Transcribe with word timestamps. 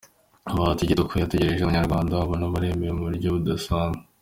Bahati 0.55 0.87
Kioko 0.89 1.13
yitegereje 1.15 1.61
abanyarwandakazi 1.63 2.25
abona 2.25 2.51
bararemwe 2.53 2.87
mu 2.95 3.01
buryo 3.07 3.27
budasanzwe. 3.35 4.01